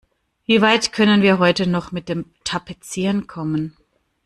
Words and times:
Wie 0.47 0.61
weit 0.63 0.93
können 0.93 1.21
wir 1.21 1.37
heute 1.37 1.67
noch 1.67 1.91
mit 1.91 2.09
dem 2.09 2.25
Tapezieren 2.43 3.27
kommen? 3.27 3.77